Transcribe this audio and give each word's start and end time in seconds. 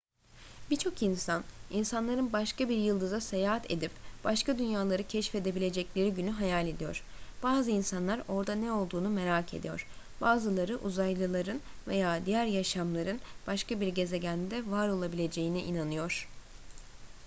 birçok 0.71 1.03
insan 1.03 1.43
insanların 1.71 2.33
başka 2.33 2.69
bir 2.69 2.77
yıldıza 2.77 3.19
seyahat 3.21 3.71
edip 3.71 3.91
başka 4.23 4.57
dünyaları 4.57 5.03
keşfedebilecekleri 5.07 6.13
günü 6.13 6.29
hayal 6.29 6.67
ediyor 6.67 7.03
bazı 7.43 7.71
insanlar 7.71 8.21
orada 8.27 8.55
ne 8.55 8.71
olduğunu 8.71 9.09
merak 9.09 9.53
ediyor 9.53 9.87
bazıları 10.21 10.77
uzaylıların 10.77 11.61
veya 11.87 12.25
diğer 12.25 12.45
yaşamların 12.45 13.19
başka 13.47 13.81
bir 13.81 13.87
gezegende 13.87 14.71
varolabileceğine 14.71 15.63
inanıyor 15.63 16.27